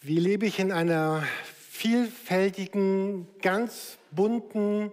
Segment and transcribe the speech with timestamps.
[0.00, 1.24] Wie lebe ich in einer
[1.70, 4.92] vielfältigen, ganz bunten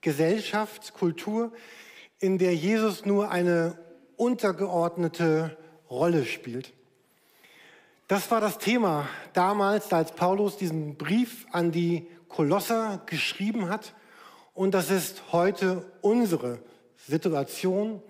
[0.00, 1.52] Gesellschaft, Kultur,
[2.18, 3.78] in der Jesus nur eine
[4.16, 5.56] untergeordnete
[5.88, 6.72] Rolle spielt?
[8.08, 13.94] Das war das Thema damals, als Paulus diesen Brief an die Kolosser geschrieben hat.
[14.52, 16.58] Und das ist heute unsere
[17.06, 18.02] Situation.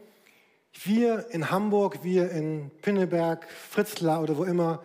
[0.72, 4.82] Wir in Hamburg, wir in Pinneberg, Fritzlar oder wo immer,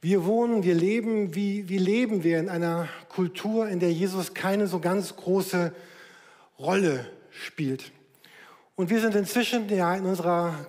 [0.00, 4.66] wir wohnen, wir leben, wie, wie leben wir in einer Kultur, in der Jesus keine
[4.66, 5.72] so ganz große
[6.58, 7.92] Rolle spielt.
[8.74, 10.66] Und wir sind inzwischen ja in unserer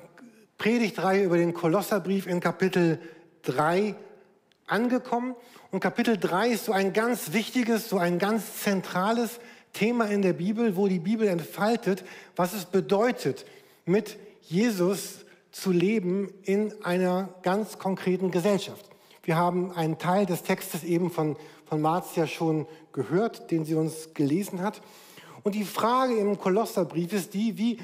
[0.58, 3.00] Predigtreihe über den Kolosserbrief in Kapitel
[3.44, 3.96] 3
[4.66, 5.36] angekommen.
[5.72, 9.40] Und Kapitel 3 ist so ein ganz wichtiges, so ein ganz zentrales
[9.74, 12.04] Thema in der Bibel, wo die Bibel entfaltet,
[12.36, 13.46] was es bedeutet,
[13.86, 18.86] mit Jesus zu leben in einer ganz konkreten Gesellschaft.
[19.28, 21.36] Wir haben einen Teil des Textes eben von,
[21.66, 24.80] von Marzia schon gehört, den sie uns gelesen hat.
[25.44, 27.78] Und die Frage im Kolosserbrief ist die, wie,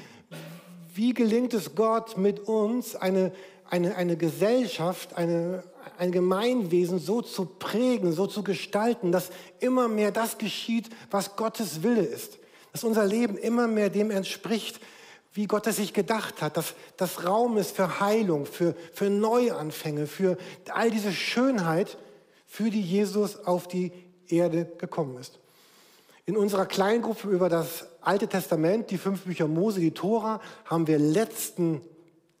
[0.94, 3.30] wie gelingt es Gott mit uns, eine,
[3.68, 5.64] eine, eine Gesellschaft, eine,
[5.98, 9.28] ein Gemeinwesen so zu prägen, so zu gestalten, dass
[9.60, 12.38] immer mehr das geschieht, was Gottes Wille ist.
[12.72, 14.80] Dass unser Leben immer mehr dem entspricht,
[15.34, 20.06] wie Gott es sich gedacht hat, dass das Raum ist für Heilung, für, für Neuanfänge,
[20.06, 20.38] für
[20.72, 21.98] all diese Schönheit,
[22.46, 23.92] für die Jesus auf die
[24.28, 25.40] Erde gekommen ist.
[26.24, 30.98] In unserer Kleingruppe über das Alte Testament, die fünf Bücher Mose, die Tora, haben wir
[30.98, 31.80] letzten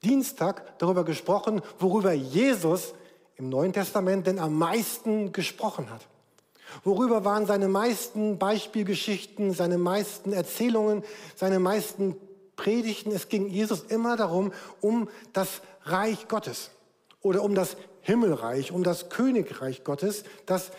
[0.04, 2.94] Dienstag darüber gesprochen, worüber Jesus
[3.36, 6.06] im Neuen Testament denn am meisten gesprochen hat.
[6.84, 11.02] Worüber waren seine meisten Beispielgeschichten, seine meisten Erzählungen,
[11.34, 12.16] seine meisten
[12.56, 16.70] Predigten, es ging Jesus immer darum, um das Reich Gottes
[17.20, 20.70] oder um das Himmelreich, um das Königreich Gottes, das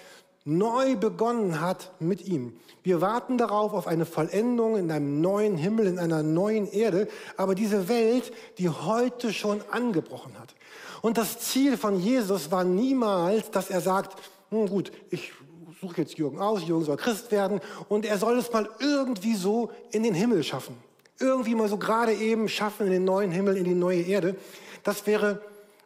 [0.45, 2.53] neu begonnen hat mit ihm.
[2.83, 7.55] Wir warten darauf auf eine Vollendung in einem neuen Himmel, in einer neuen Erde, aber
[7.55, 10.53] diese Welt, die heute schon angebrochen hat.
[11.01, 14.21] Und das Ziel von Jesus war niemals, dass er sagt,
[14.51, 15.33] hm, gut, ich
[15.81, 17.59] suche jetzt Jürgen aus, Jürgen soll Christ werden
[17.89, 20.77] und er soll es mal irgendwie so in den Himmel schaffen
[21.19, 24.35] irgendwie mal so gerade eben schaffen in den neuen Himmel, in die neue Erde.
[24.83, 25.41] Das wäre,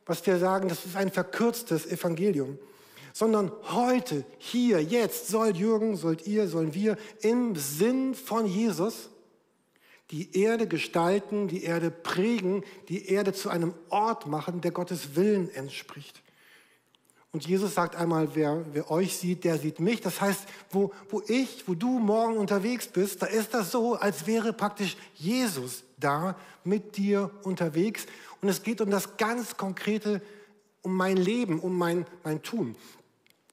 [0.06, 2.58] was wir sagen, das ist ein verkürztes Evangelium.
[3.14, 9.10] Sondern heute, hier, jetzt soll Jürgen, sollt ihr, sollen wir im Sinn von Jesus
[10.12, 15.54] die Erde gestalten, die Erde prägen, die Erde zu einem Ort machen, der Gottes Willen
[15.54, 16.22] entspricht.
[17.32, 20.02] Und Jesus sagt einmal, wer, wer euch sieht, der sieht mich.
[20.02, 20.42] Das heißt,
[20.72, 24.98] wo, wo ich, wo du morgen unterwegs bist, da ist das so, als wäre praktisch
[25.14, 28.08] Jesus da mit dir unterwegs.
[28.42, 30.24] Und es geht um das ganz Konkrete,
[30.82, 32.76] um mein Leben, um mein, mein Tun.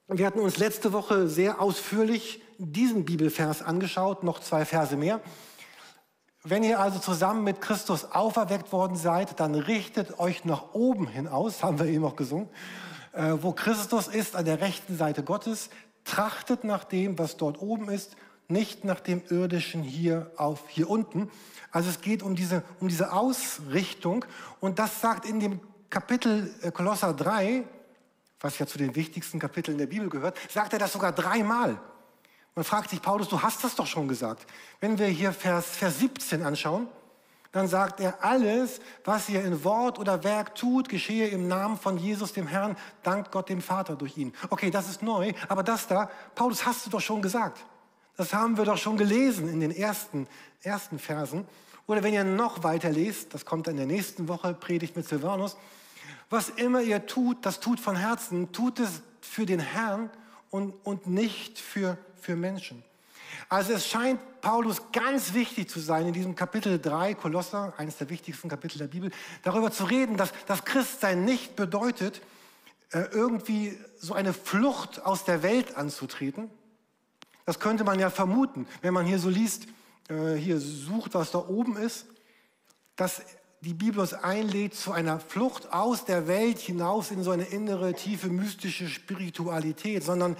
[0.07, 5.21] Wir hatten uns letzte Woche sehr ausführlich diesen Bibelvers angeschaut, noch zwei Verse mehr.
[6.43, 11.27] Wenn ihr also zusammen mit Christus auferweckt worden seid, dann richtet euch nach oben hin
[11.27, 12.49] aus, haben wir eben auch gesungen
[13.41, 15.69] wo Christus ist an der rechten Seite Gottes,
[16.03, 18.15] trachtet nach dem, was dort oben ist,
[18.47, 21.29] nicht nach dem irdischen hier auf hier unten.
[21.71, 24.25] Also es geht um diese, um diese Ausrichtung
[24.59, 27.63] und das sagt in dem Kapitel äh, Kolosser 3,
[28.39, 31.79] was ja zu den wichtigsten Kapiteln der Bibel gehört, sagt er das sogar dreimal.
[32.55, 34.45] Man fragt sich, Paulus, du hast das doch schon gesagt.
[34.79, 36.87] Wenn wir hier Vers, Vers 17 anschauen,
[37.51, 41.97] dann sagt er, alles, was ihr in Wort oder Werk tut, geschehe im Namen von
[41.97, 44.33] Jesus, dem Herrn, dankt Gott dem Vater durch ihn.
[44.49, 47.65] Okay, das ist neu, aber das da, Paulus, hast du doch schon gesagt.
[48.17, 50.27] Das haben wir doch schon gelesen in den ersten,
[50.61, 51.45] ersten Versen.
[51.85, 55.55] Oder wenn ihr noch weiter lest, das kommt in der nächsten Woche, Predigt mit Silvanus,
[56.29, 60.09] was immer ihr tut, das tut von Herzen, tut es für den Herrn
[60.49, 62.83] und, und nicht für, für Menschen.
[63.49, 68.09] Also es scheint Paulus ganz wichtig zu sein, in diesem Kapitel 3, Kolosser, eines der
[68.09, 69.11] wichtigsten Kapitel der Bibel,
[69.43, 72.21] darüber zu reden, dass das Christsein nicht bedeutet,
[72.91, 76.49] äh, irgendwie so eine Flucht aus der Welt anzutreten.
[77.45, 79.67] Das könnte man ja vermuten, wenn man hier so liest,
[80.09, 82.05] äh, hier sucht, was da oben ist,
[82.95, 83.21] dass
[83.61, 87.93] die Bibel uns einlädt zu einer Flucht aus der Welt hinaus in so eine innere,
[87.93, 90.37] tiefe, mystische Spiritualität, sondern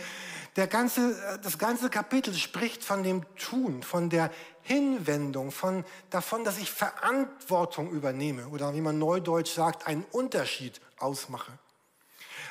[0.55, 4.31] der ganze, das ganze Kapitel spricht von dem Tun, von der
[4.61, 11.51] Hinwendung, von, davon, dass ich Verantwortung übernehme oder wie man neudeutsch sagt, einen Unterschied ausmache.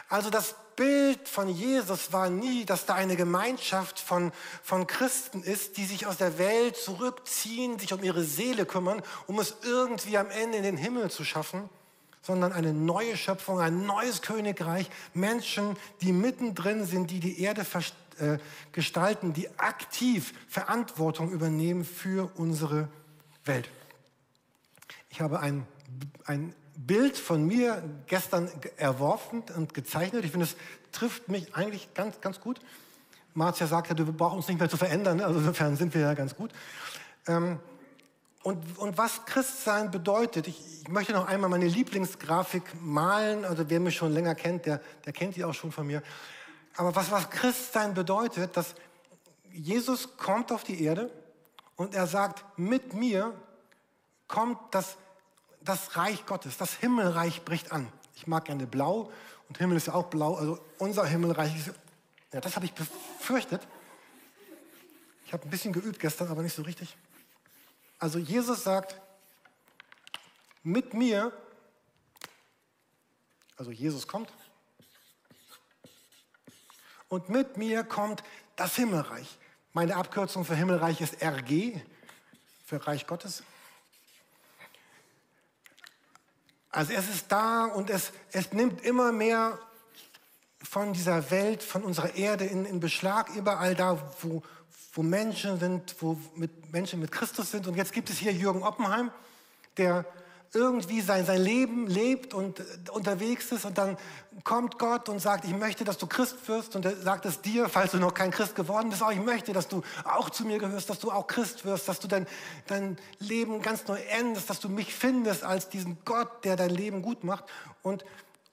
[0.08, 4.30] Also das Bild von Jesus war nie, dass da eine Gemeinschaft von,
[4.62, 9.40] von Christen ist, die sich aus der Welt zurückziehen, sich um ihre Seele kümmern, um
[9.40, 11.68] es irgendwie am Ende in den Himmel zu schaffen,
[12.22, 17.64] sondern eine neue Schöpfung, ein neues Königreich, Menschen, die mittendrin sind, die die Erde
[18.18, 18.38] äh,
[18.72, 22.88] gestalten, die aktiv Verantwortung übernehmen für unsere
[23.44, 23.70] Welt.
[25.08, 25.66] Ich habe ein,
[26.26, 30.24] ein Bild von mir gestern erworfen und gezeichnet.
[30.24, 30.56] Ich finde, es
[30.92, 32.60] trifft mich eigentlich ganz, ganz gut.
[33.34, 36.34] Marzia sagte, wir brauchen uns nicht mehr zu verändern, also insofern sind wir ja ganz
[36.36, 36.52] gut.
[37.26, 37.58] Ähm,
[38.42, 43.80] und, und was Christsein bedeutet, ich, ich, möchte noch einmal meine Lieblingsgrafik malen, also wer
[43.80, 46.02] mich schon länger kennt, der, der kennt die auch schon von mir.
[46.76, 48.74] Aber was, was Christsein bedeutet, dass
[49.50, 51.10] Jesus kommt auf die Erde
[51.74, 53.34] und er sagt, mit mir
[54.28, 54.96] kommt das
[55.68, 57.92] das Reich Gottes, das Himmelreich bricht an.
[58.14, 59.12] Ich mag gerne blau
[59.48, 61.74] und Himmel ist ja auch blau, also unser Himmelreich ist,
[62.32, 63.66] ja, das habe ich befürchtet.
[65.26, 66.96] Ich habe ein bisschen geübt gestern, aber nicht so richtig.
[67.98, 69.00] Also Jesus sagt,
[70.62, 71.32] mit mir,
[73.56, 74.32] also Jesus kommt,
[77.08, 78.22] und mit mir kommt
[78.56, 79.38] das Himmelreich.
[79.72, 81.80] Meine Abkürzung für Himmelreich ist RG,
[82.64, 83.44] für Reich Gottes.
[86.76, 89.58] Also es ist da und es, es nimmt immer mehr
[90.62, 94.42] von dieser Welt, von unserer Erde in, in Beschlag, überall da, wo,
[94.92, 97.66] wo Menschen sind, wo mit Menschen mit Christus sind.
[97.66, 99.10] Und jetzt gibt es hier Jürgen Oppenheim,
[99.78, 100.04] der
[100.56, 103.98] irgendwie sein, sein Leben lebt und unterwegs ist und dann
[104.42, 107.68] kommt Gott und sagt, ich möchte, dass du Christ wirst und er sagt es dir,
[107.68, 110.58] falls du noch kein Christ geworden bist, auch ich möchte, dass du auch zu mir
[110.58, 112.26] gehörst, dass du auch Christ wirst, dass du dein,
[112.66, 117.02] dein Leben ganz neu endest, dass du mich findest als diesen Gott, der dein Leben
[117.02, 117.44] gut macht.
[117.82, 118.06] Und,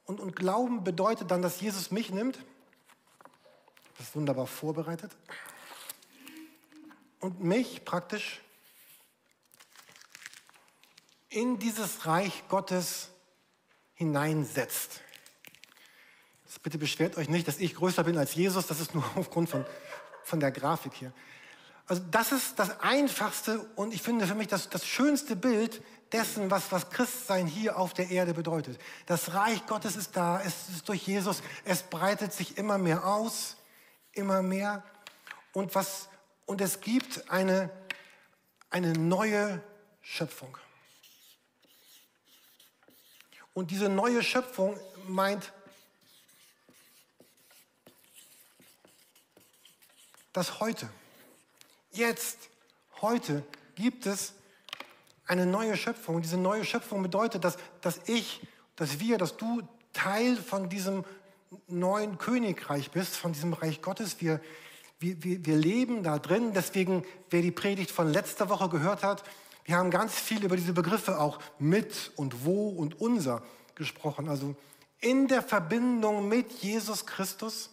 [0.06, 2.38] und, und Glauben bedeutet dann, dass Jesus mich nimmt,
[3.97, 5.15] das ist wunderbar vorbereitet.
[7.21, 8.41] Und mich praktisch
[11.33, 13.09] in dieses Reich Gottes
[13.94, 15.01] hineinsetzt.
[16.45, 19.50] Jetzt bitte beschwert euch nicht, dass ich größer bin als Jesus, das ist nur aufgrund
[19.50, 19.65] von,
[20.24, 21.13] von der Grafik hier.
[21.85, 25.83] Also das ist das Einfachste und ich finde für mich das, das schönste Bild
[26.13, 28.80] dessen, was, was Christsein hier auf der Erde bedeutet.
[29.06, 33.57] Das Reich Gottes ist da, es ist durch Jesus, es breitet sich immer mehr aus,
[34.13, 34.83] immer mehr.
[35.51, 36.07] Und, was,
[36.45, 37.69] und es gibt eine,
[38.69, 39.62] eine neue
[40.01, 40.57] Schöpfung.
[43.53, 45.51] Und diese neue Schöpfung meint,
[50.31, 50.89] dass heute,
[51.91, 52.50] jetzt,
[53.01, 53.44] heute
[53.75, 54.33] gibt es
[55.27, 56.15] eine neue Schöpfung.
[56.15, 58.41] Und diese neue Schöpfung bedeutet, dass, dass ich,
[58.75, 59.61] dass wir, dass du
[59.94, 61.06] Teil von diesem
[61.67, 64.19] neuen Königreich bist, von diesem Reich Gottes.
[64.19, 64.41] Wir,
[64.99, 66.53] wir, wir leben da drin.
[66.53, 69.23] Deswegen, wer die Predigt von letzter Woche gehört hat,
[69.65, 73.42] wir haben ganz viel über diese Begriffe auch mit und wo und unser
[73.75, 74.27] gesprochen.
[74.27, 74.56] Also
[75.00, 77.69] in der Verbindung mit Jesus Christus,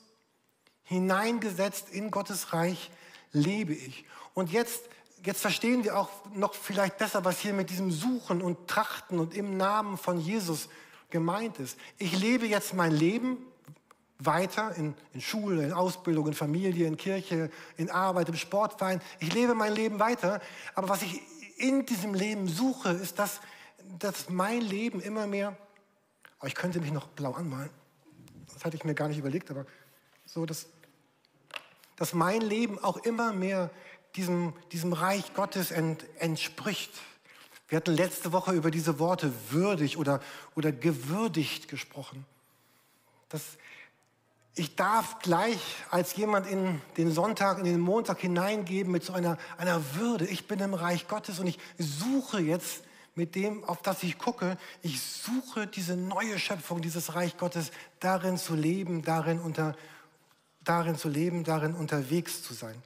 [0.84, 2.90] hineingesetzt in Gottes Reich,
[3.32, 4.04] lebe ich.
[4.34, 4.82] Und jetzt,
[5.24, 9.34] jetzt verstehen wir auch noch vielleicht besser, was hier mit diesem Suchen und Trachten und
[9.34, 10.68] im Namen von Jesus
[11.10, 11.78] gemeint ist.
[11.98, 13.38] Ich lebe jetzt mein Leben
[14.18, 19.00] weiter in, in Schule, in Ausbildung, in Familie, in Kirche, in Arbeit, im Sportverein.
[19.18, 20.40] Ich lebe mein Leben weiter.
[20.74, 21.22] Aber was ich
[21.60, 23.40] in diesem Leben suche, ist, dass,
[23.98, 25.56] dass mein Leben immer mehr,
[26.40, 27.70] oh, ich könnte mich noch blau anmalen,
[28.52, 29.66] das hatte ich mir gar nicht überlegt, aber
[30.26, 30.66] so, dass,
[31.96, 33.70] dass mein Leben auch immer mehr
[34.16, 36.92] diesem, diesem Reich Gottes ent, entspricht.
[37.68, 40.20] Wir hatten letzte Woche über diese Worte würdig oder,
[40.56, 42.26] oder gewürdigt gesprochen.
[43.28, 43.42] Das,
[44.60, 45.58] ich darf gleich
[45.90, 50.26] als jemand in den Sonntag, in den Montag hineingeben mit so einer, einer Würde.
[50.26, 54.58] Ich bin im Reich Gottes und ich suche jetzt mit dem, auf das ich gucke,
[54.82, 59.74] ich suche diese neue Schöpfung, dieses Reich Gottes, darin zu leben, darin, unter,
[60.62, 62.82] darin zu leben, darin unterwegs zu sein.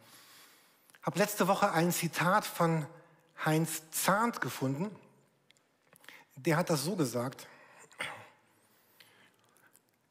[1.03, 2.87] Habe letzte Woche ein Zitat von
[3.45, 4.95] Heinz Zahnt gefunden.
[6.37, 7.49] Der hat das so gesagt.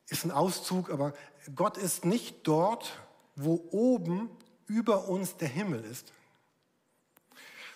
[0.10, 1.14] Ist ein Auszug, aber
[1.56, 3.00] Gott ist nicht dort,
[3.36, 4.30] wo oben
[4.68, 6.14] über uns der Himmel ist,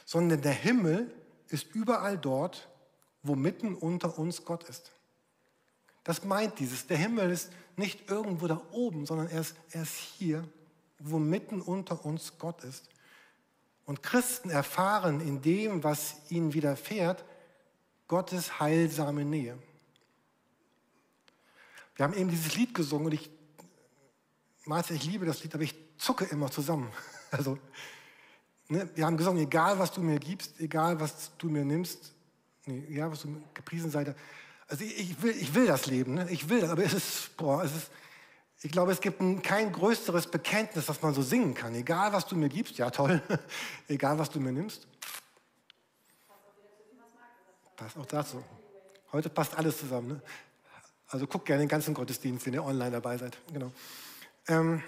[0.06, 1.14] sondern der Himmel
[1.50, 2.70] ist überall dort,
[3.24, 4.92] wo mitten unter uns Gott ist.
[6.04, 6.88] Das meint dieses.
[6.88, 10.48] Der Himmel ist nicht irgendwo da oben, sondern er ist, er ist hier,
[11.00, 12.90] wo mitten unter uns Gott ist.
[13.86, 17.24] Und Christen erfahren in dem, was ihnen widerfährt,
[18.08, 19.58] Gottes heilsame Nähe.
[21.96, 23.30] Wir haben eben dieses Lied gesungen und ich
[24.68, 26.92] Martha, ich liebe das Lied, aber ich zucke immer zusammen.
[27.30, 27.60] Also,
[28.70, 32.14] ne, wir haben gesungen, egal was du mir gibst, egal was du mir nimmst,
[32.66, 34.16] nee, egal was du gepriesen sei,
[34.70, 36.30] Also ich, ich, will, ich will das Leben, ne?
[36.30, 37.92] ich will das, aber es ist, boah, es ist,
[38.62, 41.76] ich glaube, es gibt ein, kein größeres Bekenntnis, das man so singen kann.
[41.76, 43.22] Egal, was du mir gibst, ja toll,
[43.90, 44.88] egal, was du mir nimmst.
[47.76, 48.42] Passt auch dazu.
[49.12, 50.08] Heute passt alles zusammen.
[50.08, 50.22] Ne?
[51.10, 53.38] Also guckt gerne den ganzen Gottesdienst, wenn ihr online dabei seid.
[53.52, 53.74] Genau.
[54.48, 54.84] Ähm,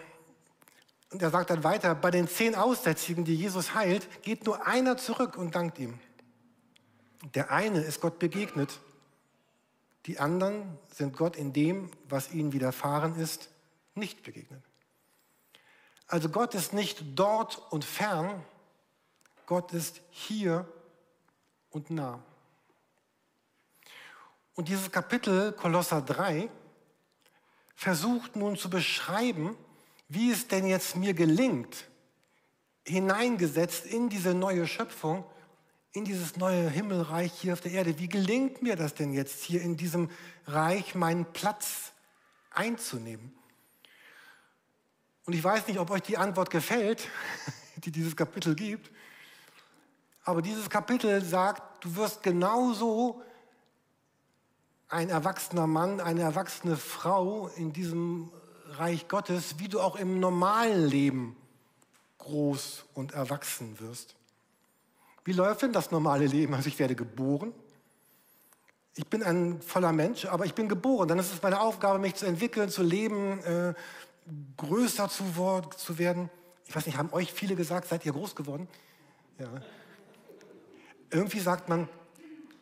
[1.11, 4.97] und er sagt dann weiter, bei den zehn Aussätzigen, die Jesus heilt, geht nur einer
[4.97, 5.99] zurück und dankt ihm.
[7.33, 8.79] Der eine ist Gott begegnet.
[10.05, 13.49] Die anderen sind Gott in dem, was ihnen widerfahren ist,
[13.95, 14.63] nicht begegnet.
[16.07, 18.43] Also Gott ist nicht dort und fern,
[19.45, 20.67] Gott ist hier
[21.69, 22.23] und nah.
[24.55, 26.49] Und dieses Kapitel Kolosser 3
[27.79, 29.55] versucht nun zu beschreiben,
[30.09, 31.87] wie es denn jetzt mir gelingt,
[32.85, 35.23] hineingesetzt in diese neue Schöpfung,
[35.93, 37.97] in dieses neue Himmelreich hier auf der Erde.
[37.97, 40.09] Wie gelingt mir das denn jetzt hier in diesem
[40.45, 41.93] Reich meinen Platz
[42.51, 43.33] einzunehmen?
[45.25, 47.07] Und ich weiß nicht, ob euch die Antwort gefällt,
[47.77, 48.91] die dieses Kapitel gibt,
[50.25, 53.23] aber dieses Kapitel sagt, du wirst genauso
[54.89, 58.31] ein erwachsener Mann, eine erwachsene Frau in diesem
[58.71, 61.37] Reich Gottes, wie du auch im normalen Leben
[62.17, 64.15] groß und erwachsen wirst.
[65.23, 66.53] Wie läuft denn das normale Leben?
[66.55, 67.53] Also ich werde geboren.
[68.95, 71.07] Ich bin ein voller Mensch, aber ich bin geboren.
[71.07, 73.73] Dann ist es meine Aufgabe, mich zu entwickeln, zu leben, äh,
[74.57, 75.23] größer zu,
[75.77, 76.29] zu werden.
[76.65, 78.67] Ich weiß nicht, haben euch viele gesagt, seid ihr groß geworden?
[79.37, 79.47] Ja.
[81.11, 81.87] Irgendwie sagt man,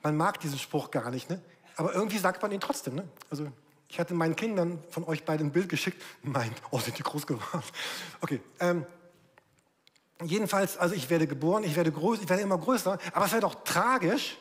[0.04, 1.42] man mag diesen Spruch gar nicht, ne?
[1.78, 2.96] Aber irgendwie sagt man ihn trotzdem.
[2.96, 3.08] Ne?
[3.30, 3.52] Also
[3.88, 6.04] ich hatte meinen Kindern von euch beiden ein Bild geschickt.
[6.24, 7.64] Mein, oh, sind die groß geworden.
[8.20, 8.42] Okay.
[8.60, 8.86] Ähm,
[10.24, 12.98] jedenfalls, also ich werde geboren, ich werde groß, ich werde immer größer.
[13.14, 14.38] Aber es wäre doch tragisch,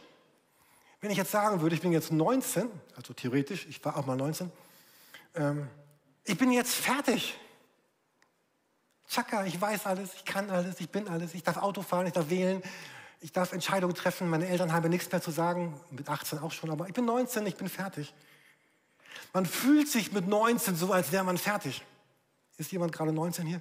[1.01, 4.17] wenn ich jetzt sagen würde, ich bin jetzt 19, also theoretisch, ich war auch mal
[4.17, 4.51] 19.
[5.35, 5.69] Ähm,
[6.25, 7.39] ich bin jetzt fertig.
[9.09, 12.13] Chaka, ich weiß alles, ich kann alles, ich bin alles, ich darf Auto fahren, ich
[12.13, 12.63] darf wählen,
[13.21, 16.71] ich darf Entscheidungen treffen, meine Eltern haben nichts mehr zu sagen, mit 18 auch schon,
[16.71, 18.15] aber ich bin 19, ich bin fertig.
[19.33, 21.85] Man fühlt sich mit 19 so, als wäre man fertig.
[22.59, 23.61] Ist jemand gerade 19 hier?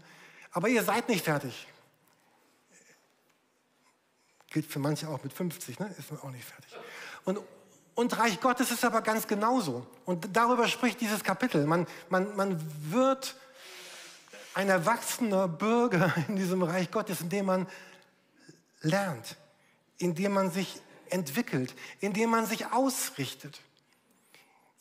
[0.52, 1.68] Aber ihr seid nicht fertig.
[4.50, 5.94] Gilt für manche auch mit 50, ne?
[5.98, 6.72] ist man auch nicht fertig.
[7.26, 7.40] Und,
[7.96, 9.86] und Reich Gottes ist aber ganz genauso.
[10.06, 11.66] Und darüber spricht dieses Kapitel.
[11.66, 13.36] Man, man, man wird
[14.54, 17.68] ein erwachsener Bürger in diesem Reich Gottes, indem man
[18.82, 19.36] lernt,
[19.98, 23.60] indem man sich entwickelt, indem man sich ausrichtet.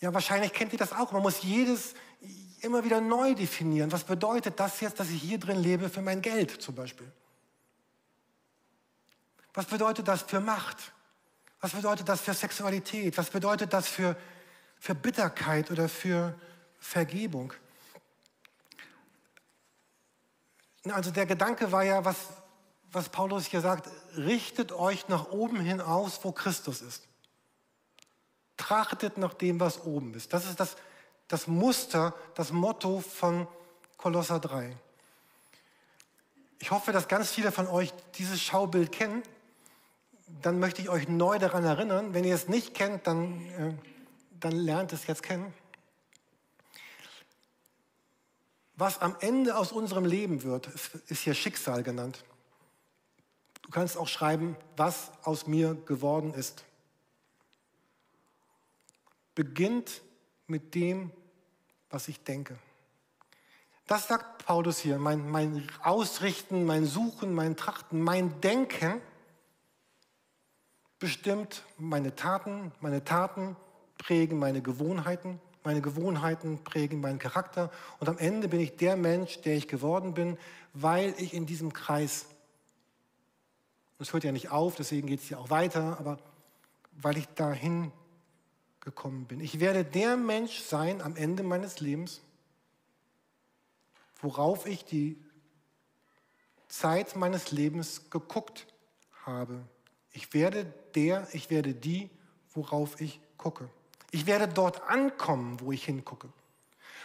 [0.01, 1.13] Ja, wahrscheinlich kennt ihr das auch.
[1.13, 1.95] Man muss jedes
[2.61, 3.93] immer wieder neu definieren.
[3.93, 7.11] Was bedeutet das jetzt, dass ich hier drin lebe für mein Geld zum Beispiel?
[9.53, 10.93] Was bedeutet das für Macht?
[11.61, 13.17] Was bedeutet das für Sexualität?
[13.17, 14.17] Was bedeutet das für,
[14.79, 16.39] für Bitterkeit oder für
[16.79, 17.53] Vergebung?
[20.91, 22.17] Also der Gedanke war ja, was,
[22.95, 27.03] was Paulus hier sagt, richtet euch nach oben hin aus, wo Christus ist.
[28.57, 30.33] Trachtet nach dem, was oben ist.
[30.33, 30.77] Das ist das,
[31.29, 33.49] das Muster, das Motto von
[33.97, 34.77] Kolosser 3.
[36.61, 39.23] Ich hoffe, dass ganz viele von euch dieses Schaubild kennen.
[40.41, 42.15] Dann möchte ich euch neu daran erinnern.
[42.15, 43.75] Wenn ihr es nicht kennt, dann, äh,
[44.41, 45.53] dann lernt es jetzt kennen.
[48.77, 50.69] Was am Ende aus unserem Leben wird,
[51.09, 52.25] ist hier Schicksal genannt.
[53.65, 56.65] Du kannst auch schreiben, was aus mir geworden ist
[59.35, 60.03] beginnt
[60.47, 61.11] mit dem,
[61.91, 62.57] was ich denke.
[63.87, 64.99] Das sagt Paulus hier.
[64.99, 69.01] Mein, mein Ausrichten, mein Suchen, mein Trachten, mein Denken
[70.99, 72.73] bestimmt meine Taten.
[72.81, 73.57] Meine Taten
[73.99, 75.41] prägen meine Gewohnheiten.
[75.65, 77.71] Meine Gewohnheiten prägen meinen Charakter.
[77.99, 80.39] Und am Ende bin ich der Mensch, der ich geworden bin,
[80.73, 82.27] weil ich in diesem Kreis,
[83.99, 86.19] es hört ja nicht auf, deswegen geht es ja auch weiter, aber
[86.93, 87.93] weil ich dahin
[88.81, 89.41] gekommen bin.
[89.41, 92.21] Ich werde der Mensch sein am Ende meines Lebens,
[94.21, 95.17] worauf ich die
[96.69, 98.67] Zeit meines Lebens geguckt
[99.25, 99.61] habe.
[100.13, 102.11] Ich werde der, ich werde die,
[102.53, 103.69] worauf ich gucke.
[104.11, 106.29] Ich werde dort ankommen, wo ich hingucke.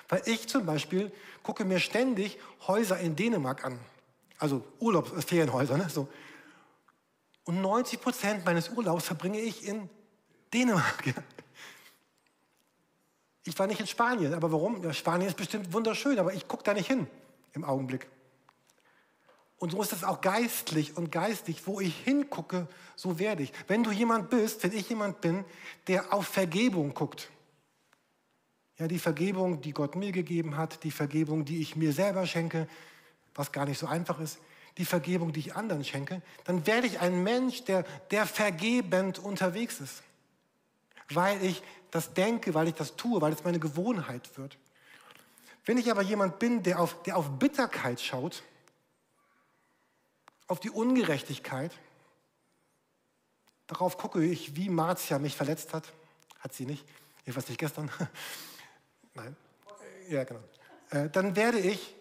[0.10, 1.12] Weil ich zum Beispiel
[1.44, 3.80] gucke mir ständig Häuser in Dänemark an.
[4.38, 5.78] Also Urlaubs-, äh, Ferienhäuser.
[5.78, 5.90] Ne?
[5.90, 6.08] So.
[7.50, 9.90] Und 90 Prozent meines Urlaubs verbringe ich in
[10.54, 11.04] Dänemark.
[13.44, 14.84] Ich war nicht in Spanien, aber warum?
[14.84, 17.08] Ja, Spanien ist bestimmt wunderschön, aber ich gucke da nicht hin
[17.54, 18.08] im Augenblick.
[19.58, 21.66] Und so ist es auch geistlich und geistig.
[21.66, 23.52] Wo ich hingucke, so werde ich.
[23.68, 25.44] Wenn du jemand bist, wenn ich jemand bin,
[25.88, 27.32] der auf Vergebung guckt,
[28.78, 32.68] ja, die Vergebung, die Gott mir gegeben hat, die Vergebung, die ich mir selber schenke,
[33.34, 34.38] was gar nicht so einfach ist,
[34.80, 39.82] die Vergebung, die ich anderen schenke, dann werde ich ein Mensch, der, der vergebend unterwegs
[39.82, 40.02] ist.
[41.10, 44.58] Weil ich das denke, weil ich das tue, weil es meine Gewohnheit wird.
[45.66, 48.42] Wenn ich aber jemand bin, der auf, der auf Bitterkeit schaut,
[50.48, 51.78] auf die Ungerechtigkeit,
[53.68, 55.92] darauf gucke ich, wie Marzia mich verletzt hat.
[56.40, 56.86] Hat sie nicht,
[57.26, 57.92] jedenfalls nicht gestern.
[59.14, 59.36] Nein.
[60.08, 60.42] Ja, genau.
[60.92, 61.96] Äh, dann werde ich,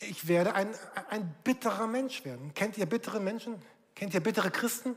[0.00, 0.68] ich werde ein,
[1.10, 2.54] ein bitterer Mensch werden.
[2.54, 3.60] Kennt ihr bittere Menschen?
[3.94, 4.96] Kennt ihr bittere Christen?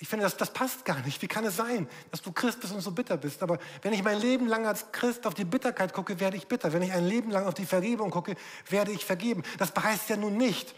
[0.00, 1.20] Ich finde, das, das passt gar nicht.
[1.22, 3.42] Wie kann es sein, dass du Christ bist und so bitter bist?
[3.42, 6.72] Aber wenn ich mein Leben lang als Christ auf die Bitterkeit gucke, werde ich bitter.
[6.72, 8.36] Wenn ich ein Leben lang auf die Vergebung gucke,
[8.68, 9.42] werde ich vergeben.
[9.58, 10.72] Das heißt ja nun nicht,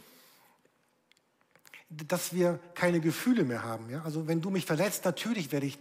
[1.90, 3.90] dass wir keine Gefühle mehr haben.
[3.90, 4.02] Ja?
[4.04, 5.78] Also wenn du mich verletzt, natürlich werde ich,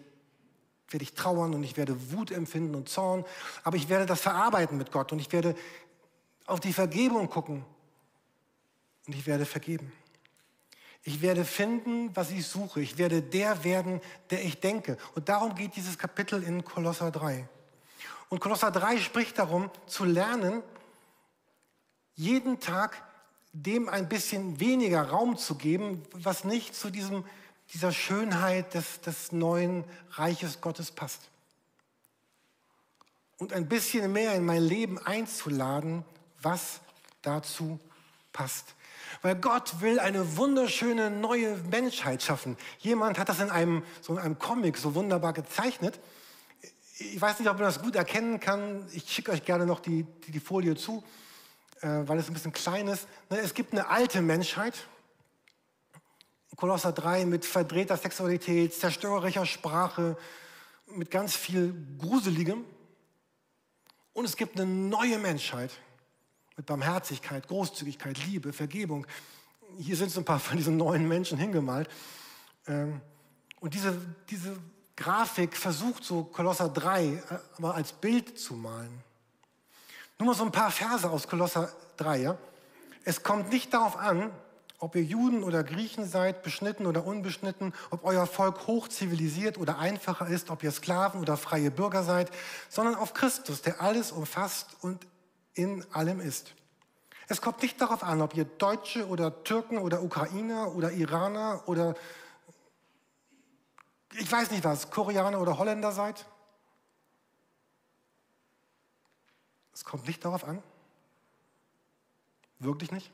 [0.89, 3.23] werde ich trauern und ich werde Wut empfinden und Zorn,
[3.63, 5.55] aber ich werde das verarbeiten mit Gott und ich werde
[6.49, 7.65] auf die Vergebung gucken
[9.07, 9.91] und ich werde vergeben.
[11.03, 12.81] Ich werde finden, was ich suche.
[12.81, 14.97] Ich werde der werden, der ich denke.
[15.15, 17.47] Und darum geht dieses Kapitel in Kolosser 3.
[18.27, 20.61] Und Kolosser 3 spricht darum, zu lernen,
[22.15, 23.01] jeden Tag
[23.53, 27.23] dem ein bisschen weniger Raum zu geben, was nicht zu diesem,
[27.73, 31.29] dieser Schönheit des, des neuen Reiches Gottes passt.
[33.37, 36.03] Und ein bisschen mehr in mein Leben einzuladen,
[36.41, 36.81] was
[37.21, 37.79] dazu
[38.31, 38.75] passt.
[39.21, 42.57] Weil Gott will eine wunderschöne neue Menschheit schaffen.
[42.79, 45.99] Jemand hat das in einem, so in einem Comic so wunderbar gezeichnet.
[46.99, 48.87] Ich weiß nicht, ob man das gut erkennen kann.
[48.91, 51.03] Ich schicke euch gerne noch die, die, die Folie zu,
[51.81, 53.07] äh, weil es ein bisschen klein ist.
[53.29, 54.75] Ne, es gibt eine alte Menschheit,
[56.55, 60.17] Kolosser 3 mit verdrehter Sexualität, zerstörerischer Sprache,
[60.87, 62.65] mit ganz viel Gruseligem.
[64.13, 65.71] Und es gibt eine neue Menschheit,
[66.59, 69.07] mit Barmherzigkeit, Großzügigkeit, Liebe, Vergebung.
[69.77, 71.87] Hier sind so ein paar von diesen neuen Menschen hingemalt.
[72.67, 72.99] Ähm,
[73.61, 73.97] und diese,
[74.29, 74.57] diese
[74.97, 77.21] Grafik versucht so Kolosser 3 äh,
[77.57, 78.91] aber als Bild zu malen.
[80.17, 82.17] Nur mal so ein paar Verse aus Kolosser 3.
[82.17, 82.37] Ja?
[83.05, 84.29] Es kommt nicht darauf an,
[84.79, 90.27] ob ihr Juden oder Griechen seid, beschnitten oder unbeschnitten, ob euer Volk hochzivilisiert oder einfacher
[90.27, 92.29] ist, ob ihr Sklaven oder freie Bürger seid,
[92.67, 95.07] sondern auf Christus, der alles umfasst und
[95.53, 96.53] in allem ist.
[97.27, 101.95] Es kommt nicht darauf an, ob ihr Deutsche oder Türken oder Ukrainer oder Iraner oder
[104.13, 106.25] ich weiß nicht was, Koreaner oder Holländer seid.
[109.71, 110.63] Es kommt nicht darauf an.
[112.57, 113.11] Wirklich nicht.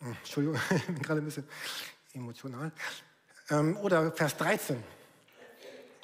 [0.00, 1.48] Hm, Entschuldigung, ich bin gerade ein bisschen
[2.12, 2.72] emotional.
[3.50, 4.82] Ähm, oder Vers 13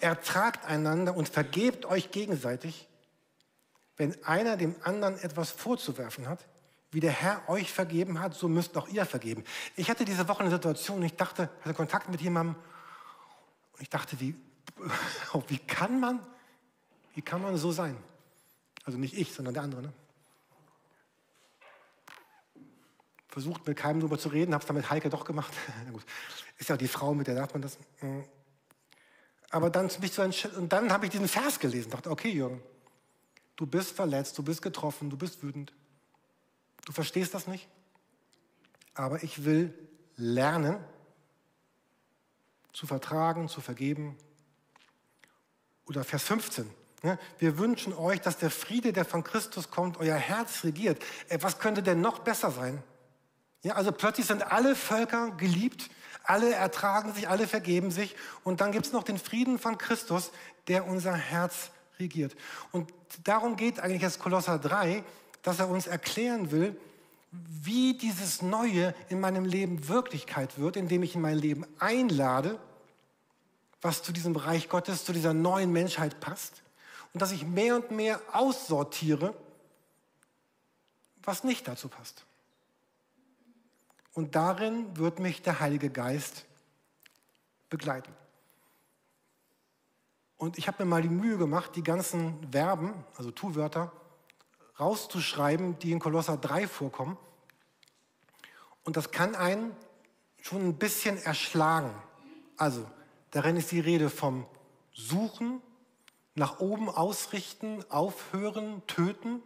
[0.01, 2.89] ertragt einander und vergebt euch gegenseitig,
[3.97, 6.47] wenn einer dem anderen etwas vorzuwerfen hat,
[6.91, 9.45] wie der Herr euch vergeben hat, so müsst auch ihr vergeben.
[9.75, 12.57] Ich hatte diese Woche eine Situation, ich dachte, hatte Kontakt mit jemandem
[13.73, 14.35] und ich dachte, wie,
[15.49, 16.21] wie kann man,
[17.15, 17.97] wie kann man so sein?
[18.85, 19.83] Also nicht ich, sondern der andere.
[19.83, 19.93] Ne?
[23.29, 25.53] Versucht mit keinem darüber zu reden, habe es dann mit Heike doch gemacht.
[26.59, 27.77] Ist ja die Frau, mit der darf man das.
[29.57, 32.61] Aber dann, und dann habe ich diesen Vers gelesen, dachte, okay, Jürgen,
[33.57, 35.73] du bist verletzt, du bist getroffen, du bist wütend.
[36.85, 37.67] Du verstehst das nicht.
[38.93, 39.73] Aber ich will
[40.17, 40.77] lernen,
[42.75, 44.19] zu vertragen, zu vergeben.
[45.87, 46.69] Oder Vers 15.
[47.03, 47.19] Ne?
[47.39, 51.03] Wir wünschen euch, dass der Friede, der von Christus kommt, euer Herz regiert.
[51.31, 52.83] Äh, was könnte denn noch besser sein?
[53.63, 55.89] Ja, also plötzlich sind alle Völker geliebt,
[56.29, 58.17] alle ertragen sich, alle vergeben sich.
[58.45, 60.31] Und dann gibt es noch den Frieden von Christus,
[60.69, 62.37] der unser Herz regiert.
[62.73, 62.93] Und
[63.25, 65.05] darum geht eigentlich das Kolosser 3,
[65.43, 66.77] dass er uns erklären will,
[67.31, 72.59] wie dieses Neue in meinem Leben Wirklichkeit wird, indem ich in mein Leben einlade,
[73.83, 76.63] was zu diesem Reich Gottes, zu dieser neuen Menschheit passt.
[77.13, 79.35] Und dass ich mehr und mehr aussortiere,
[81.23, 82.25] was nicht dazu passt.
[84.17, 86.47] Und darin wird mich der Heilige Geist
[87.69, 88.15] begleiten.
[90.39, 93.93] Und ich habe mir mal die Mühe gemacht, die ganzen Verben, also Tu-Wörter,
[94.81, 97.19] rauszuschreiben, die in Kolosser 3 vorkommen.
[98.85, 99.77] Und das kann einen
[100.41, 101.95] schon ein bisschen erschlagen.
[102.57, 102.91] Also,
[103.33, 104.47] darin ist die Rede vom
[104.95, 105.61] Suchen,
[106.35, 109.43] nach oben ausrichten, aufhören, töten,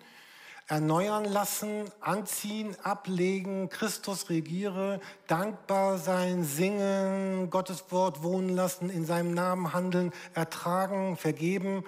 [0.70, 9.34] erneuern lassen, anziehen, ablegen, Christus regiere, dankbar sein, singen, Gottes Wort wohnen lassen, in seinem
[9.34, 11.84] Namen handeln, ertragen, vergeben,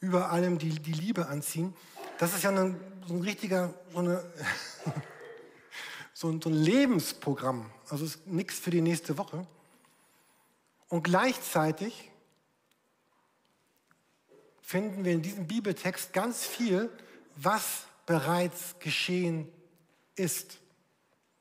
[0.00, 1.74] über allem die, die Liebe anziehen.
[2.18, 2.74] Das ist ja eine,
[3.06, 4.24] so ein richtiger, so, eine,
[6.12, 7.70] so, ein, so ein Lebensprogramm.
[7.88, 9.46] Also ist nichts für die nächste Woche.
[10.88, 12.10] Und gleichzeitig
[14.60, 16.90] finden wir in diesem Bibeltext ganz viel,
[17.36, 19.48] was bereits geschehen
[20.16, 20.58] ist.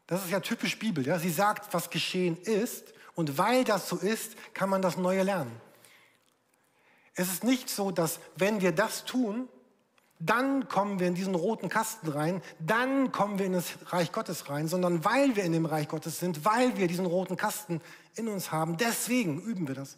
[0.08, 1.06] Das ist ja typisch Bibel.
[1.06, 1.20] Ja?
[1.20, 2.94] Sie sagt, was geschehen ist.
[3.16, 5.52] Und weil das so ist, kann man das Neue lernen.
[7.16, 9.48] Es ist nicht so, dass wenn wir das tun,
[10.20, 14.50] dann kommen wir in diesen roten Kasten rein, dann kommen wir in das Reich Gottes
[14.50, 17.82] rein, sondern weil wir in dem Reich Gottes sind, weil wir diesen roten Kasten
[18.16, 19.98] in uns haben, deswegen üben wir das.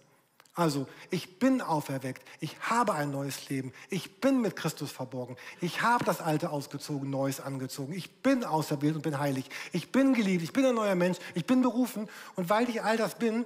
[0.55, 5.81] Also, ich bin auferweckt, ich habe ein neues Leben, ich bin mit Christus verborgen, ich
[5.81, 10.43] habe das Alte ausgezogen, Neues angezogen, ich bin auserwählt und bin heilig, ich bin geliebt,
[10.43, 12.07] ich bin ein neuer Mensch, ich bin berufen.
[12.35, 13.45] Und weil ich all das bin,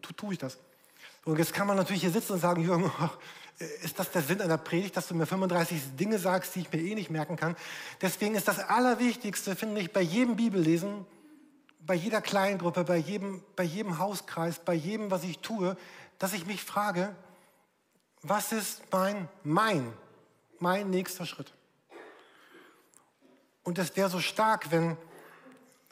[0.00, 0.58] tue tu ich das.
[1.24, 2.90] Und jetzt kann man natürlich hier sitzen und sagen, Jürgen,
[3.82, 6.80] ist das der Sinn einer Predigt, dass du mir 35 Dinge sagst, die ich mir
[6.80, 7.56] eh nicht merken kann?
[8.00, 11.04] Deswegen ist das Allerwichtigste, finde ich, bei jedem Bibellesen,
[11.84, 15.76] bei jeder Kleingruppe, bei jedem, bei jedem Hauskreis, bei jedem, was ich tue,
[16.22, 17.16] dass ich mich frage,
[18.22, 19.92] was ist mein, mein,
[20.60, 21.52] mein nächster Schritt?
[23.64, 24.96] Und es wäre so stark, wenn,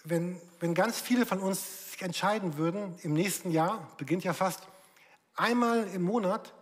[0.05, 4.69] wenn, wenn ganz viele von uns sich entscheiden würden, im nächsten Jahr, beginnt ja fast,
[5.35, 6.55] einmal im Monat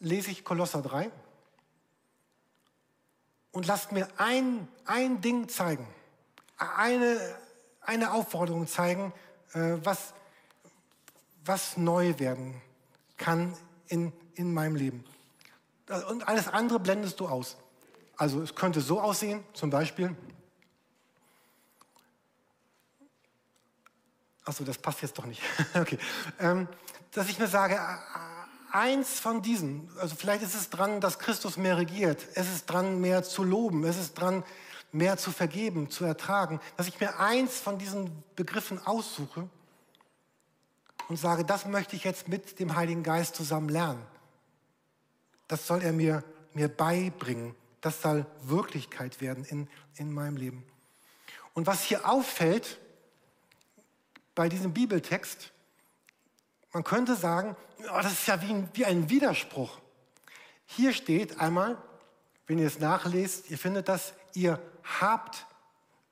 [0.00, 1.10] lese ich Kolosser 3
[3.50, 5.86] und lasst mir ein, ein Ding zeigen,
[6.56, 7.20] eine,
[7.82, 9.12] eine Aufforderung zeigen,
[9.52, 10.14] äh, was,
[11.44, 12.62] was neu werden
[13.22, 13.56] kann
[13.86, 15.04] in, in meinem Leben.
[16.10, 17.56] Und alles andere blendest du aus.
[18.16, 20.16] Also es könnte so aussehen, zum Beispiel.
[24.44, 25.40] Achso, das passt jetzt doch nicht.
[25.74, 25.98] okay.
[26.40, 26.66] Ähm,
[27.12, 27.78] dass ich mir sage,
[28.72, 33.00] eins von diesen, also vielleicht ist es dran, dass Christus mehr regiert, es ist dran,
[33.00, 34.42] mehr zu loben, es ist dran,
[34.90, 39.48] mehr zu vergeben, zu ertragen, dass ich mir eins von diesen Begriffen aussuche
[41.08, 44.04] und sage, das möchte ich jetzt mit dem Heiligen Geist zusammen lernen.
[45.48, 47.54] Das soll er mir, mir beibringen.
[47.80, 50.64] Das soll Wirklichkeit werden in, in meinem Leben.
[51.54, 52.78] Und was hier auffällt
[54.34, 55.52] bei diesem Bibeltext,
[56.72, 59.78] man könnte sagen, oh, das ist ja wie ein, wie ein Widerspruch.
[60.64, 61.76] Hier steht einmal,
[62.46, 64.58] wenn ihr es nachlest, ihr findet das, ihr
[65.00, 65.46] habt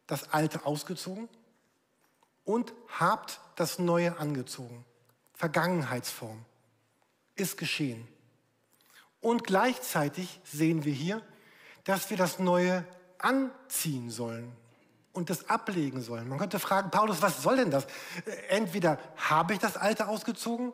[0.06, 1.28] das Alte ausgezogen
[2.50, 4.84] und habt das Neue angezogen.
[5.34, 6.44] Vergangenheitsform.
[7.36, 8.08] Ist geschehen.
[9.20, 11.22] Und gleichzeitig sehen wir hier,
[11.84, 12.84] dass wir das Neue
[13.18, 14.50] anziehen sollen
[15.12, 16.28] und das ablegen sollen.
[16.28, 17.86] Man könnte fragen, Paulus, was soll denn das?
[18.48, 20.72] Entweder habe ich das Alte ausgezogen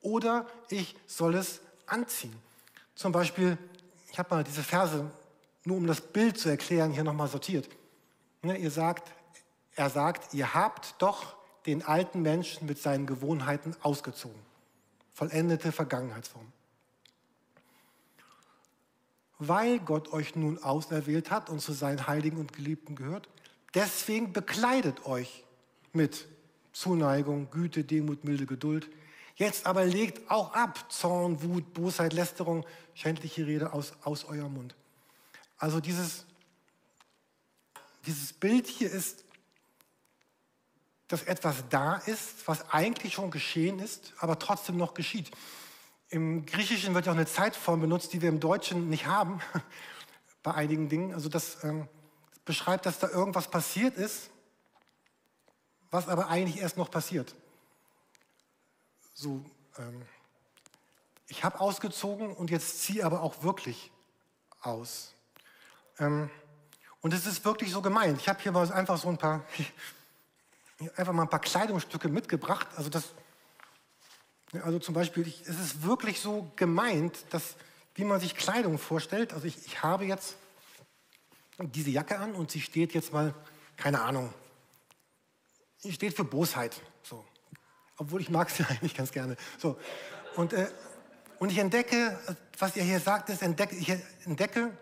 [0.00, 2.34] oder ich soll es anziehen.
[2.94, 3.58] Zum Beispiel,
[4.10, 5.10] ich habe mal diese Verse,
[5.64, 7.68] nur um das Bild zu erklären, hier nochmal sortiert.
[8.42, 9.12] Ne, ihr sagt,
[9.80, 14.40] er sagt, ihr habt doch den alten Menschen mit seinen Gewohnheiten ausgezogen.
[15.14, 16.46] Vollendete Vergangenheitsform.
[19.38, 23.28] Weil Gott euch nun auserwählt hat und zu seinen Heiligen und Geliebten gehört,
[23.74, 25.44] Deswegen bekleidet euch
[25.92, 26.26] mit
[26.72, 28.88] Zuneigung, Güte, Demut, Milde, Geduld.
[29.36, 34.74] Jetzt aber legt auch ab Zorn, Wut, Bosheit, Lästerung, schändliche Rede aus, aus eurem Mund.
[35.56, 36.24] Also dieses,
[38.06, 39.24] dieses Bild hier ist,
[41.10, 45.32] dass etwas da ist, was eigentlich schon geschehen ist, aber trotzdem noch geschieht.
[46.08, 49.40] Im Griechischen wird ja auch eine Zeitform benutzt, die wir im Deutschen nicht haben,
[50.44, 51.12] bei einigen Dingen.
[51.12, 51.88] Also das ähm,
[52.44, 54.30] beschreibt, dass da irgendwas passiert ist,
[55.90, 57.34] was aber eigentlich erst noch passiert.
[59.12, 59.44] So,
[59.78, 60.02] ähm,
[61.26, 63.90] ich habe ausgezogen und jetzt ziehe aber auch wirklich
[64.60, 65.12] aus.
[65.98, 66.30] Ähm,
[67.00, 68.20] und es ist wirklich so gemeint.
[68.20, 69.44] Ich habe hier mal einfach so ein paar,
[70.96, 72.66] einfach mal ein paar Kleidungsstücke mitgebracht.
[72.76, 73.12] Also das,
[74.62, 77.56] also zum Beispiel, ich, es ist wirklich so gemeint, dass,
[77.94, 79.32] wie man sich Kleidung vorstellt.
[79.32, 80.36] Also ich, ich habe jetzt
[81.58, 83.34] diese Jacke an und sie steht jetzt mal,
[83.76, 84.32] keine Ahnung,
[85.78, 86.80] sie steht für Bosheit.
[87.02, 87.24] So.
[87.96, 89.36] Obwohl ich mag sie eigentlich ganz gerne.
[89.58, 89.78] So.
[90.36, 90.68] Und, äh,
[91.38, 92.18] und ich entdecke,
[92.58, 93.92] was ihr hier sagt, ist, entdecke, ich
[94.24, 94.76] entdecke,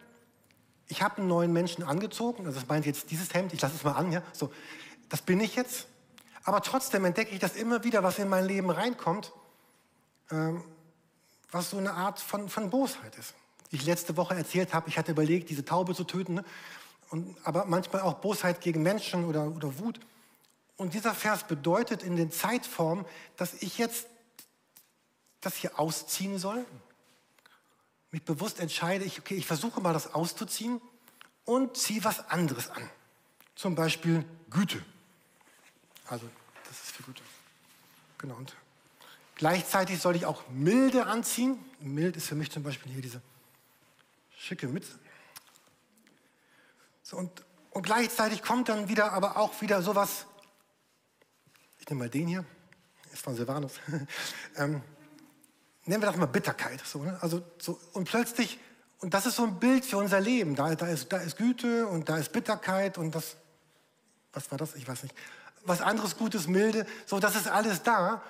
[0.88, 3.84] ich habe einen neuen Menschen angezogen, also das meint jetzt dieses Hemd, ich lasse es
[3.84, 4.52] mal an, ja, so,
[5.08, 5.86] das bin ich jetzt.
[6.44, 9.32] Aber trotzdem entdecke ich, dass immer wieder was in mein Leben reinkommt,
[10.30, 10.64] ähm,
[11.50, 13.34] was so eine Art von, von Bosheit ist.
[13.70, 16.44] Wie ich letzte Woche erzählt habe, ich hatte überlegt, diese Taube zu töten, ne?
[17.10, 19.98] Und, aber manchmal auch Bosheit gegen Menschen oder, oder Wut.
[20.76, 24.06] Und dieser Vers bedeutet in den Zeitformen, dass ich jetzt
[25.40, 26.64] das hier ausziehen soll,
[28.10, 30.80] mich bewusst entscheide, ich, okay, ich versuche mal das auszuziehen
[31.44, 32.88] und ziehe was anderes an.
[33.54, 34.82] Zum Beispiel Güte.
[36.08, 36.28] Also,
[36.64, 37.22] das ist für Güte.
[38.18, 38.34] Genau.
[38.36, 38.56] Und
[39.34, 41.58] gleichzeitig soll ich auch Milde anziehen.
[41.80, 43.20] Mild ist für mich zum Beispiel hier diese
[44.36, 44.98] schicke Mütze.
[47.02, 50.26] So, und, und gleichzeitig kommt dann wieder, aber auch wieder sowas.
[51.78, 52.44] Ich nehme mal den hier,
[53.12, 53.72] ist von Silvanus.
[54.56, 54.82] ähm,
[55.84, 56.84] nennen wir das mal Bitterkeit.
[56.84, 57.18] So, ne?
[57.20, 58.58] also, so, und plötzlich,
[59.00, 60.54] und das ist so ein Bild für unser Leben.
[60.54, 63.36] Da, da, ist, da ist Güte und da ist Bitterkeit und das,
[64.32, 64.74] was war das?
[64.74, 65.14] Ich weiß nicht.
[65.68, 68.22] Was anderes Gutes, Milde, so, das ist alles da.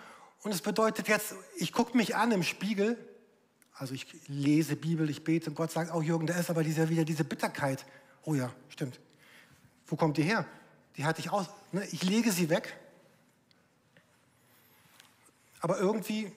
[0.42, 2.98] Und es bedeutet jetzt, ich gucke mich an im Spiegel,
[3.74, 6.88] also ich lese Bibel, ich bete und Gott sagt, oh Jürgen, da ist aber dieser,
[6.88, 7.86] wieder diese Bitterkeit.
[8.24, 8.98] Oh ja, stimmt.
[9.86, 10.44] Wo kommt die her?
[10.96, 11.46] Die hatte ich aus.
[11.70, 11.86] Ne?
[11.92, 12.76] Ich lege sie weg.
[15.60, 16.32] Aber irgendwie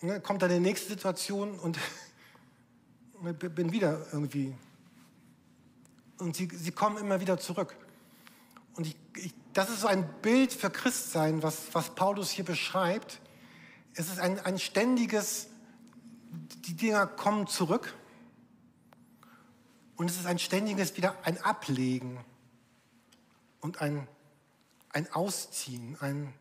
[0.00, 1.78] ne, kommt dann die nächste Situation und
[3.22, 4.52] ne, bin wieder irgendwie.
[6.18, 7.76] Und sie, sie kommen immer wieder zurück.
[8.78, 13.20] Und ich, ich, das ist so ein Bild für Christsein, was, was Paulus hier beschreibt.
[13.94, 15.48] Es ist ein, ein ständiges,
[16.64, 17.92] die Dinger kommen zurück.
[19.96, 22.24] Und es ist ein ständiges wieder ein Ablegen
[23.60, 24.06] und ein,
[24.90, 26.32] ein Ausziehen, ein,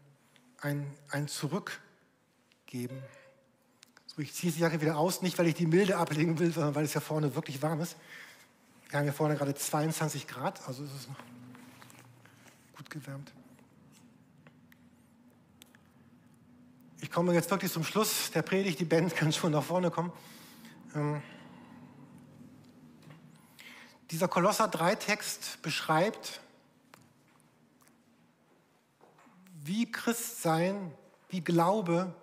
[0.62, 3.02] ein, ein Zurückgeben.
[4.18, 6.86] Ich ziehe die Jacke wieder aus, nicht weil ich die Milde ablegen will, sondern weil
[6.86, 7.96] es ja vorne wirklich warm ist.
[8.90, 11.16] Wir haben ja vorne gerade 22 Grad, also ist es noch
[12.78, 13.34] gut gewärmt.
[17.02, 18.80] Ich komme jetzt wirklich zum Schluss der Predigt.
[18.80, 20.12] Die Band kann schon nach vorne kommen.
[20.96, 21.22] Ähm
[24.12, 26.40] dieser Kolosser 3-Text beschreibt,
[29.64, 30.94] wie Christsein,
[31.30, 32.14] wie Glaube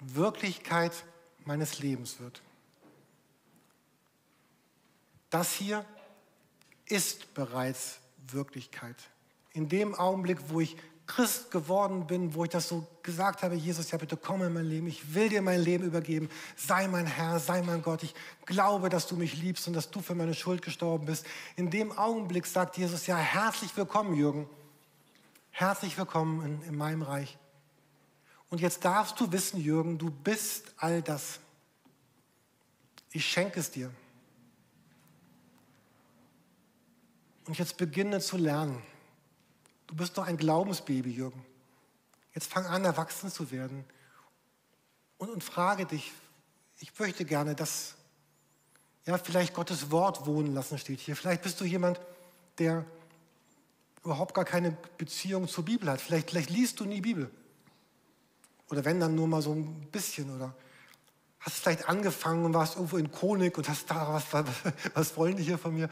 [0.00, 0.92] Wirklichkeit
[1.44, 2.42] meines Lebens wird.
[5.30, 5.86] Das hier
[6.84, 8.96] ist bereits Wirklichkeit.
[9.52, 13.90] In dem Augenblick, wo ich Christ geworden bin, wo ich das so gesagt habe, Jesus,
[13.90, 17.38] ja bitte komm in mein Leben, ich will dir mein Leben übergeben, sei mein Herr,
[17.38, 18.14] sei mein Gott, ich
[18.46, 21.26] glaube, dass du mich liebst und dass du für meine Schuld gestorben bist.
[21.56, 24.48] In dem Augenblick sagt Jesus, ja herzlich willkommen, Jürgen,
[25.50, 27.36] herzlich willkommen in, in meinem Reich.
[28.48, 31.40] Und jetzt darfst du wissen, Jürgen, du bist all das.
[33.10, 33.90] Ich schenke es dir.
[37.46, 38.82] Und jetzt beginne zu lernen.
[39.92, 41.44] Du bist doch ein Glaubensbaby, Jürgen.
[42.32, 43.84] Jetzt fang an, erwachsen zu werden.
[45.18, 46.12] Und, und frage dich,
[46.78, 47.92] ich möchte gerne, dass
[49.04, 51.14] ja, vielleicht Gottes Wort wohnen lassen steht hier.
[51.14, 52.00] Vielleicht bist du jemand,
[52.56, 52.86] der
[54.02, 56.00] überhaupt gar keine Beziehung zur Bibel hat.
[56.00, 57.30] Vielleicht, vielleicht liest du nie Bibel.
[58.70, 60.54] Oder wenn dann nur mal so ein bisschen oder
[61.40, 64.46] hast vielleicht angefangen und warst irgendwo in Konik und hast da, was, was,
[64.94, 65.90] was wollen die hier von mir?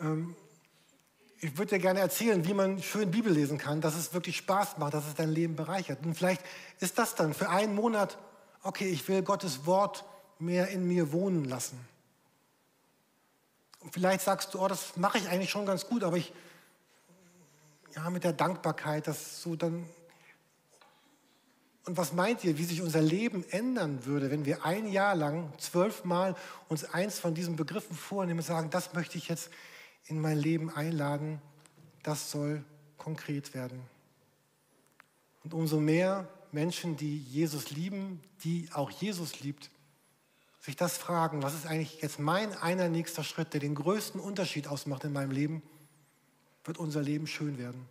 [0.00, 0.34] Ähm,
[1.44, 4.78] ich würde dir gerne erzählen, wie man schön Bibel lesen kann, dass es wirklich Spaß
[4.78, 5.98] macht, dass es dein Leben bereichert.
[6.02, 6.40] Und vielleicht
[6.80, 8.16] ist das dann für einen Monat,
[8.62, 10.06] okay, ich will Gottes Wort
[10.38, 11.78] mehr in mir wohnen lassen.
[13.80, 16.32] Und vielleicht sagst du, oh, das mache ich eigentlich schon ganz gut, aber ich,
[17.94, 19.86] ja, mit der Dankbarkeit, dass so dann
[21.86, 25.52] und was meint ihr, wie sich unser Leben ändern würde, wenn wir ein Jahr lang
[25.58, 26.34] zwölfmal
[26.70, 29.50] uns eins von diesen Begriffen vornehmen und sagen, das möchte ich jetzt
[30.06, 31.40] in mein Leben einladen,
[32.02, 32.64] das soll
[32.98, 33.80] konkret werden.
[35.42, 39.70] Und umso mehr Menschen, die Jesus lieben, die auch Jesus liebt,
[40.60, 44.66] sich das fragen, was ist eigentlich jetzt mein einer nächster Schritt, der den größten Unterschied
[44.66, 45.62] ausmacht in meinem Leben,
[46.64, 47.86] wird unser Leben schön werden.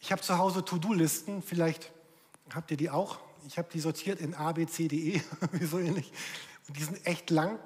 [0.00, 1.92] Ich habe zu Hause To-Do-Listen, vielleicht
[2.54, 3.18] Habt ihr die auch?
[3.46, 5.22] Ich habe die sortiert in A, B, C, D, E,
[5.64, 6.12] so ähnlich.
[6.68, 7.58] Und die sind echt lang.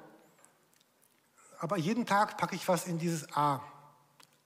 [1.59, 3.63] Aber jeden Tag packe ich was in dieses A.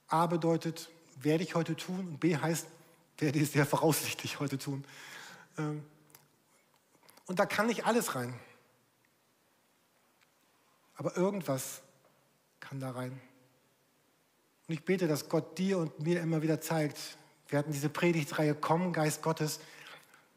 [0.08, 1.98] A bedeutet, werde ich heute tun.
[1.98, 2.66] Und B heißt,
[3.18, 4.84] werde ich sehr voraussichtlich heute tun.
[5.58, 5.84] Ähm,
[7.26, 8.34] und da kann nicht alles rein.
[10.96, 11.82] Aber irgendwas
[12.60, 13.20] kann da rein.
[14.68, 16.98] Und ich bete, dass Gott dir und mir immer wieder zeigt,
[17.48, 19.60] wir hatten diese Predigtreihe Komm, Geist Gottes,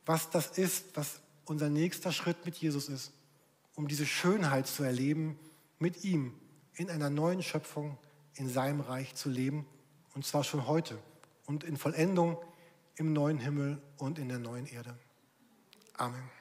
[0.06, 3.12] was das ist, was unser nächster Schritt mit Jesus ist,
[3.76, 5.40] um diese Schönheit zu erleben,
[5.80, 6.34] mit ihm
[6.76, 7.98] in einer neuen Schöpfung,
[8.36, 9.66] in seinem Reich zu leben,
[10.14, 10.98] und zwar schon heute
[11.46, 12.38] und in Vollendung
[12.96, 14.98] im neuen Himmel und in der neuen Erde.
[15.98, 16.36] Amen.